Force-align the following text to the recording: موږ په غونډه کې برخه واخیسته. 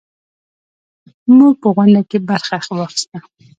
موږ 1.37 1.53
په 1.61 1.67
غونډه 1.75 2.01
کې 2.09 2.17
برخه 2.29 2.55
واخیسته. 2.77 3.17